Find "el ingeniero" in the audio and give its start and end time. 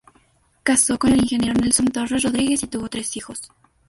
1.13-1.53